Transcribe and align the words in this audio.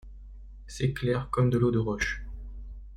C’est 0.65 0.93
clair 0.93 1.29
comme 1.29 1.51
de 1.51 1.59
l’eau 1.59 1.69
de 1.69 1.77
roche. 1.77 2.23